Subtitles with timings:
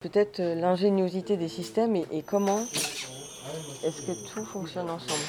[0.00, 2.66] Peut-être euh, l'ingéniosité des systèmes et, et comment
[3.84, 5.20] est-ce que tout fonctionne ensemble.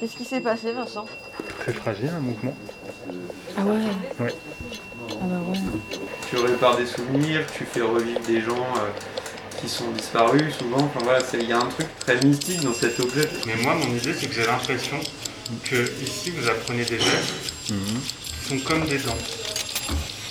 [0.00, 1.04] Qu'est-ce qui s'est passé, Vincent?
[1.58, 2.54] Très fragile, un mouvement.
[3.54, 4.24] Ah ouais?
[4.24, 4.34] Ouais.
[5.10, 5.58] Ah bah ouais.
[6.30, 8.88] Tu répares des souvenirs, tu fais revivre des gens euh,
[9.60, 10.78] qui sont disparus souvent.
[10.84, 13.28] Enfin voilà, c'est- il y a un truc très mystique dans cet objet.
[13.46, 14.98] Mais moi, mon idée, c'est que j'ai l'impression
[15.64, 17.34] que ici, vous apprenez des gestes
[17.66, 17.74] qui
[18.48, 19.61] sont comme des danses.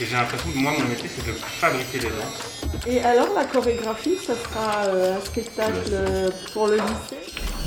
[0.02, 2.88] Et j'ai l'impression que moi, mon métier, c'est de fabriquer des danses.
[2.88, 7.18] Et alors la chorégraphie, ça sera euh, un spectacle euh, pour le lycée?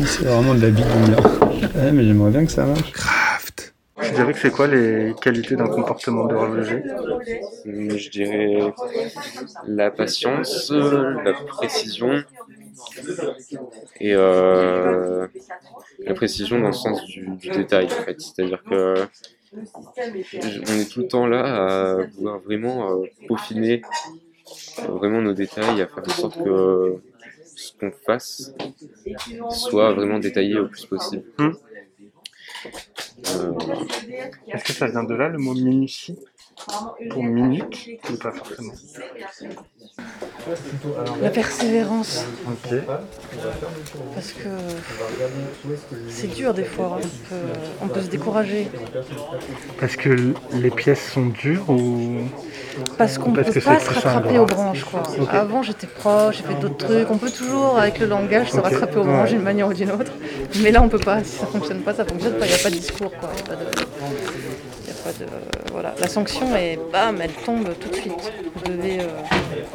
[0.05, 1.21] C'est vraiment de la bidouille là.
[1.77, 2.93] Ouais, mais j'aimerais bien que ça marche.
[4.03, 6.83] Tu dirais que c'est quoi les qualités d'un comportement d'horloger
[7.67, 8.75] Hum, Je dirais
[9.69, 12.25] la patience, euh, la précision
[14.01, 15.29] et euh,
[16.05, 18.21] la précision dans le sens du, du détail en fait.
[18.21, 19.07] C'est-à-dire que
[19.57, 23.83] on est tout le temps là à vouloir vraiment euh, peaufiner
[24.81, 26.97] euh, vraiment nos détails, à faire en sorte que
[27.57, 28.53] ce qu'on fasse
[29.51, 31.25] soit vraiment détaillé au plus possible.
[31.39, 31.57] Hum.
[33.37, 33.53] Euh,
[34.49, 36.19] Est-ce que ça vient de là, le mot minutie?
[37.11, 38.73] Pour minute ou pas forcément
[41.21, 42.75] La persévérance, Ok.
[44.15, 44.49] parce que
[46.09, 46.99] c'est dur des fois.
[47.01, 47.07] hein.
[47.07, 47.43] On peut,
[47.83, 48.69] on peut se décourager.
[49.81, 52.23] Parce que les pièces sont dures ou.
[52.99, 54.85] Parce qu'on ne peut que pas se rattraper aux branches.
[54.85, 55.03] Quoi.
[55.31, 57.11] Avant, j'étais proche, j'ai fait d'autres trucs.
[57.11, 60.13] On peut toujours, avec le langage, se rattraper aux branches d'une manière ou d'une autre.
[60.63, 61.23] Mais là, on peut pas.
[61.25, 62.47] Si ça fonctionne pas, ça fonctionne pas.
[62.47, 63.11] Il n'y a pas de discours.
[63.19, 63.31] Quoi.
[63.35, 63.67] Il y a pas de...
[64.83, 65.27] il y a pas de...
[65.73, 65.95] Voilà.
[66.01, 68.33] La sanction, est, bam, elle tombe tout de suite.
[68.55, 69.07] Vous devez euh,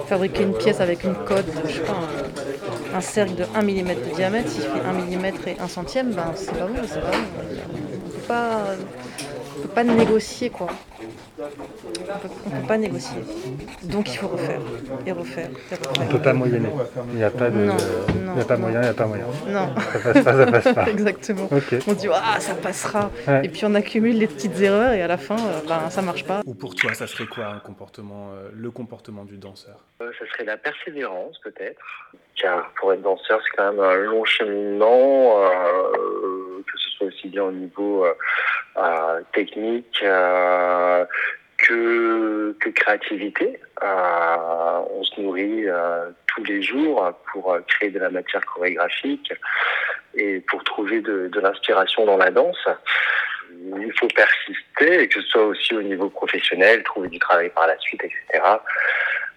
[0.08, 2.00] fabriquer une pièce avec une cote, je sais pas,
[2.96, 4.50] un, cercle de 1 mm de diamètre.
[4.50, 6.76] S'il fait 1 mm et 1 centième, ben, c'est pas bon.
[6.88, 7.18] C'est pas bon.
[8.06, 8.62] On peut pas,
[9.62, 10.50] peut pas négocier.
[10.50, 10.68] quoi.
[11.02, 13.22] On peut, on peut pas négocier.
[13.84, 14.60] Donc il faut refaire
[15.06, 16.08] et refaire et On refaire.
[16.10, 16.70] peut pas moyenner.
[17.12, 17.58] Il n'y a pas de.
[17.66, 17.78] Non,
[18.10, 18.62] Il non, n'y a pas non.
[18.62, 19.26] moyen, il n'y a pas moyen.
[19.48, 20.88] Non, Ça passe pas, ça passe pas.
[20.90, 21.50] exactement.
[21.88, 23.46] On dit ah ça passera Ouais.
[23.46, 26.26] et puis on accumule les petites erreurs et à la fin euh, ben ça marche
[26.26, 26.42] pas.
[26.46, 29.86] Ou pour toi, ça serait quoi un comportement, euh, le comportement du danseur?
[30.02, 31.82] Euh, Ça serait la persévérance peut-être.
[32.42, 37.28] Car pour être danseur, c'est quand même un long cheminement, euh, que ce soit aussi
[37.28, 38.06] bien au niveau
[39.34, 41.06] technique euh,
[41.60, 43.60] que, que créativité.
[43.84, 49.32] Euh, on se nourrit euh, tous les jours pour euh, créer de la matière chorégraphique
[50.16, 52.68] et pour trouver de, de l'inspiration dans la danse.
[53.52, 57.68] Il faut persister, et que ce soit aussi au niveau professionnel, trouver du travail par
[57.68, 58.44] la suite, etc.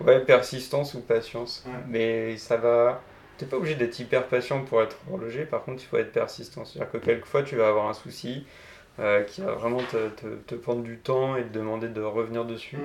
[0.00, 1.66] Ouais, persistance ou patience.
[1.88, 3.02] Mais ça va.
[3.38, 6.64] T'es pas obligé d'être hyper patient pour être horloger, par contre, il faut être persistant.
[6.64, 8.46] C'est-à-dire que quelquefois, tu vas avoir un souci
[9.00, 12.44] euh, qui va vraiment te, te, te prendre du temps et te demander de revenir
[12.44, 12.76] dessus.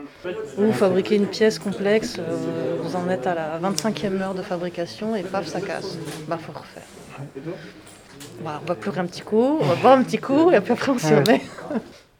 [0.58, 5.18] Ou fabriquer une pièce complexe, euh, vous en êtes à la 25e heure de fabrication
[5.18, 5.98] et paf ça casse.
[6.30, 6.84] Bah faut refaire.
[8.40, 10.72] Voilà, on va pleurer un petit coup, on va boire un petit coup et puis
[10.72, 11.42] après on s'y remet.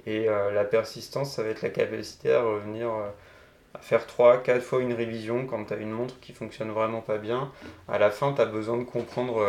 [0.06, 2.90] Et euh, la persistance, ça va être la capacité à revenir
[3.74, 7.02] à faire 3, 4 fois une révision quand tu as une montre qui fonctionne vraiment
[7.02, 7.52] pas bien.
[7.88, 9.46] À la fin, tu as besoin de comprendre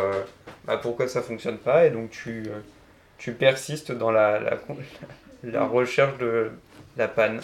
[0.65, 2.49] bah, pourquoi ça fonctionne pas et donc tu,
[3.19, 4.57] tu persistes dans la, la,
[5.43, 6.51] la recherche de
[6.97, 7.39] la panne.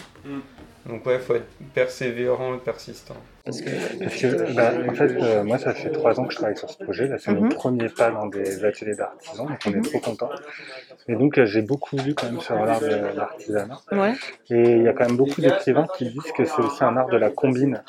[0.86, 3.16] Donc ouais, il faut être persévérant et persistant.
[3.44, 6.68] Parce que, bah, en fait, euh, moi, ça fait trois ans que je travaille sur
[6.68, 7.06] ce projet.
[7.06, 7.48] Là, c'est mon Mhm.
[7.50, 10.30] premier pas dans des ateliers d'artisans, donc on est trop contents.
[11.08, 13.80] Et donc, euh, j'ai beaucoup lu quand même sur l'art de l'artisanat.
[13.92, 14.14] Ouais,
[14.50, 17.08] Et il y a quand même beaucoup d'écrivains qui disent que c'est aussi un art
[17.08, 17.82] de la combine,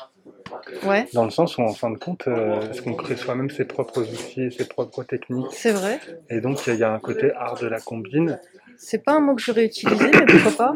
[0.84, 3.64] ouais, dans le sens où, en fin de compte, euh, est-ce qu'on crée soi-même ses
[3.64, 5.46] propres outils, ses propres techniques.
[5.52, 5.98] c'est vrai.
[6.30, 8.38] Et donc, il y a un côté art de la combine,
[8.80, 10.74] C'est pas un mot que j'aurais utilisé, mais pourquoi pas.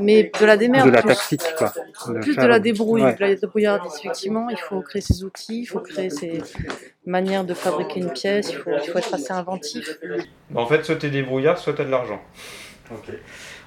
[0.00, 0.88] Mais de la démerde.
[0.88, 1.72] de la tactique, quoi.
[2.08, 3.14] De Plus de la débrouille, Ouais.
[3.14, 3.92] de la débrouillardise.
[4.00, 6.42] Effectivement, il faut créer ses outils, il faut créer ses
[7.06, 9.98] manières de fabriquer une pièce, il faut, il faut être assez inventif.
[10.50, 12.20] Bah, En fait, soit tu es débrouillard, soit tu as de l'argent.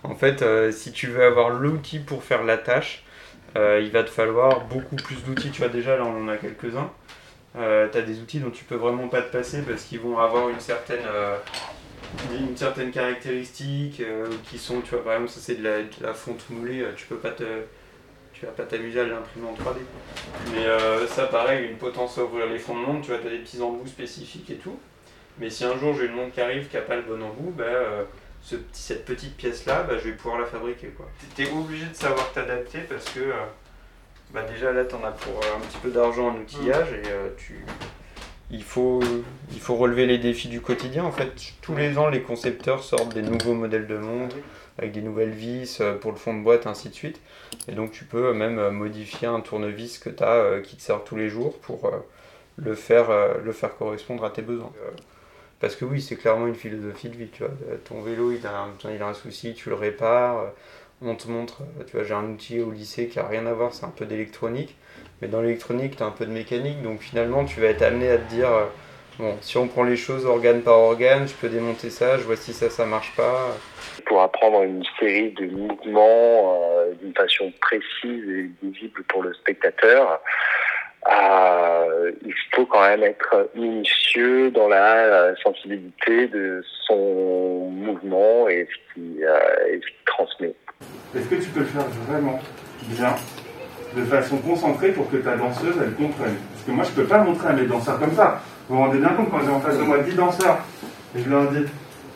[0.03, 3.03] En fait, euh, si tu veux avoir l'outil pour faire la tâche,
[3.57, 5.51] euh, il va te falloir beaucoup plus d'outils.
[5.51, 6.91] Tu vois, déjà, là, on en a quelques-uns.
[7.55, 10.49] tu as des outils dont tu peux vraiment pas te passer parce qu'ils vont avoir
[10.49, 11.37] une certaine, euh,
[12.31, 16.49] une certaine caractéristique euh, qui sont, tu vois, par exemple, ça c'est de la, fonte
[16.49, 17.43] moulée, euh, tu peux pas te.
[18.33, 19.79] Tu vas pas t'amuser à l'imprimer en 3D.
[20.53, 23.25] Mais euh, ça, pareil, une potence à ouvrir les fonds de montre, tu vois, tu
[23.25, 24.77] as des petits embouts spécifiques et tout.
[25.39, 27.51] Mais si un jour j'ai une montre qui arrive qui n'a pas le bon embout,
[27.57, 28.03] bah, euh,
[28.47, 30.89] ce petit- cette petite pièce-là, bah, je vais pouvoir la fabriquer.
[31.35, 33.33] Tu es obligé de savoir t'adapter parce que euh,
[34.33, 37.09] bah, déjà là, tu en as pour euh, un petit peu d'argent en outillage et
[37.09, 37.65] euh, tu,
[38.49, 39.01] il faut,
[39.51, 41.03] il faut relever les défis du quotidien.
[41.03, 44.37] En fait, tous les ans, les concepteurs sortent des nouveaux modèles de montre
[44.77, 47.19] avec des nouvelles vis pour le fond de boîte, ainsi de suite.
[47.67, 51.17] Et donc, tu peux même modifier un tournevis que tu as qui te sert tous
[51.17, 51.91] les jours pour
[52.55, 53.09] le, faire,
[53.43, 54.71] le faire correspondre à tes besoins.
[55.59, 57.29] Parce que oui, c'est clairement une philosophie de vie.
[57.29, 57.51] Tu vois.
[57.85, 60.51] Ton vélo, il a, un, il a un souci, tu le répares.
[61.01, 63.71] On te montre, tu vois, j'ai un outil au lycée qui a rien à voir,
[63.71, 64.75] c'est un peu d'électronique.
[65.21, 66.81] Mais dans l'électronique, tu as un peu de mécanique.
[66.81, 68.49] Donc finalement, tu vas être amené à te dire
[69.19, 72.35] Bon, si on prend les choses organe par organe, je peux démonter ça, je vois
[72.35, 73.47] si ça, ça marche pas.
[74.05, 80.21] Pour apprendre une série de mouvements euh, d'une façon précise et visible pour le spectateur,
[81.09, 88.67] euh, il faut quand même être minutieux dans la euh, sensibilité de son mouvement et
[88.67, 90.53] ce qu'il euh, transmet.
[91.15, 92.39] Est-ce que tu peux le faire vraiment
[92.89, 93.15] bien,
[93.95, 96.35] de façon concentrée pour que ta danseuse, elle comprenne?
[96.53, 98.41] Parce que moi, je peux pas montrer à mes danseurs comme ça.
[98.67, 100.59] Vous vous rendez bien compte quand j'ai en face de moi 10 danseurs
[101.15, 101.65] et je leur dis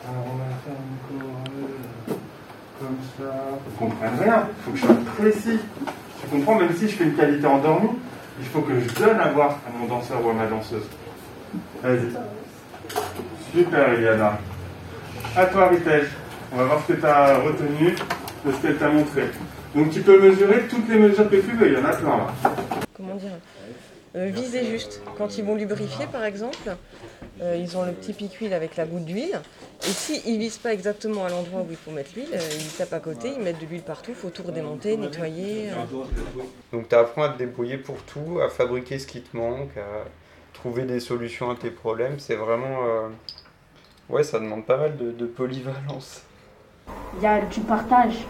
[0.04, 0.74] on va faire
[1.08, 1.44] encore
[2.78, 3.32] comme ça.
[3.66, 5.60] Ils comprennent rien, il faut que je sois précis.
[6.20, 7.90] Tu comprends, même si je fais une qualité endormie,
[8.40, 10.84] il faut que je donne à voir à mon danseur ou à ma danseuse.
[11.82, 12.12] Vas-y.
[13.52, 14.38] Super Eliana.
[15.36, 16.04] À toi Ritej.
[16.52, 17.94] On va voir ce que tu as retenu
[18.50, 19.24] ce qu'elle t'a montré.
[19.74, 22.16] Donc tu peux mesurer toutes les mesures que tu veux, il y en a plein
[22.16, 22.26] là.
[22.96, 23.30] Comment dire?
[24.14, 25.00] Euh, viser juste.
[25.16, 26.76] Quand ils vont lubrifier, par exemple,
[27.42, 29.40] euh, ils ont le petit pic huile avec la goutte d'huile.
[29.82, 32.76] Et s'ils ne visent pas exactement à l'endroit où il faut mettre l'huile, euh, ils
[32.76, 35.70] tapent à côté, ils mettent de l'huile partout, il faut tout redémonter, nettoyer.
[36.72, 40.04] Donc tu apprends à te débrouiller pour tout, à fabriquer ce qui te manque, à
[40.52, 42.18] trouver des solutions à tes problèmes.
[42.18, 42.78] C'est vraiment...
[44.08, 46.22] Ouais, ça demande pas mal de, de polyvalence.
[47.16, 48.26] Il y a du partage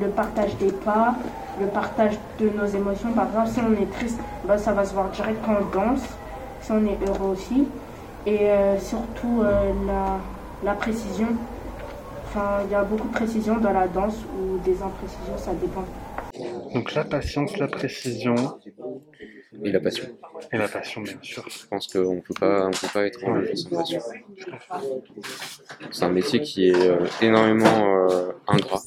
[0.00, 1.14] le partage des pas,
[1.60, 3.12] le partage de nos émotions.
[3.12, 6.02] Par exemple, si on est triste, bah, ça va se voir direct quand on danse,
[6.60, 7.66] si on est heureux aussi.
[8.26, 10.18] Et euh, surtout euh, la,
[10.64, 11.28] la, précision.
[12.24, 15.84] Enfin, il y a beaucoup de précision dans la danse ou des imprécisions, ça dépend.
[16.74, 18.34] Donc la patience, la précision.
[19.64, 20.08] Et la passion.
[20.52, 21.44] Et la passion, bien sûr.
[21.48, 24.00] Je pense qu'on ne peut pas être en jeu sans passion.
[25.92, 27.96] C'est un métier qui est euh, énormément
[28.48, 28.82] ingrat.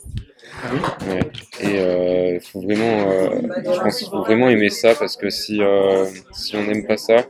[1.62, 5.30] Et euh, il faut vraiment, euh, je pense qu'il faut vraiment aimer ça parce que
[5.30, 7.26] si, euh, si on n'aime pas ça,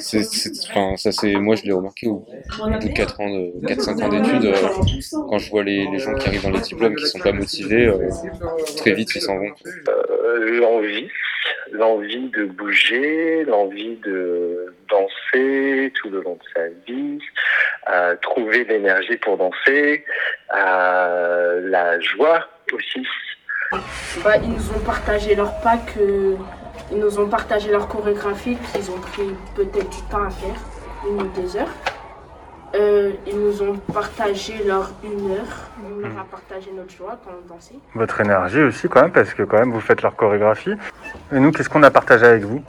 [0.00, 2.26] c'est, enfin, ça c'est, moi je l'ai remarqué au,
[2.58, 4.54] bout de 4 ans, de 4-5 ans d'études,
[5.28, 7.92] quand je vois les, les, gens qui arrivent dans les diplômes qui sont pas motivés,
[8.76, 9.52] très vite ils s'en vont.
[10.60, 11.08] l'envie,
[11.72, 17.18] l'envie de bouger, l'envie de danser tout le long de sa vie,
[18.22, 20.04] trouver l'énergie pour danser,
[20.52, 23.06] la joie aussi.
[24.24, 25.96] Bah, ils nous ont partagé leur pack,
[26.90, 30.56] ils nous ont partagé leur chorégraphie qu'ils ont pris peut-être du temps à faire,
[31.08, 31.68] une ou deux heures.
[32.74, 37.32] Euh, ils nous ont partagé leur une heure, on leur a partagé notre joie quand
[37.44, 37.74] on dansait.
[37.94, 40.74] Votre énergie aussi quand même, parce que quand même vous faites leur chorégraphie.
[41.32, 42.62] Et nous, qu'est-ce qu'on a partagé avec vous?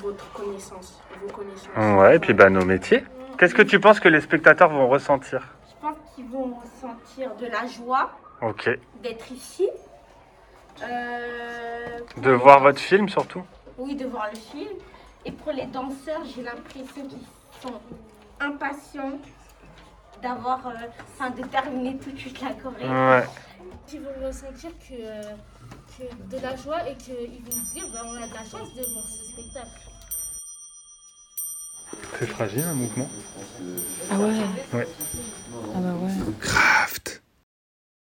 [0.00, 2.00] Votre connaissance, vos connaissances.
[2.00, 3.04] Ouais, et puis bah, nos métiers.
[3.38, 5.42] Qu'est-ce que tu penses que les spectateurs vont ressentir?
[5.68, 8.10] Je pense qu'ils vont ressentir de la joie
[8.40, 8.68] Ok.
[9.00, 9.68] d'être ici.
[10.82, 13.42] Euh, de voir votre film surtout
[13.78, 14.68] Oui, de voir le film.
[15.24, 17.18] Et pour les danseurs, j'ai l'impression qu'ils
[17.62, 17.80] sont
[18.40, 19.18] impatients
[20.22, 20.72] d'avoir, euh,
[21.14, 22.84] enfin, de terminer tout de suite la choré.
[22.88, 23.24] Ouais.
[23.92, 25.22] Ils vont ressentir que,
[25.98, 28.74] que de la joie et qu'ils vont se dire, bah, on a de la chance
[28.74, 29.80] de voir ce spectacle.
[32.18, 33.08] C'est fragile un mouvement
[34.10, 34.32] Ah ouais
[34.72, 34.88] Ouais.
[35.74, 36.12] Ah bah ouais.
[36.40, 36.91] Grave